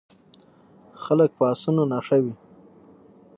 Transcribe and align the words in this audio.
خلک 1.03 1.29
په 1.37 1.43
اسونو 1.51 1.83
نښه 1.91 2.17
وي. 2.23 2.35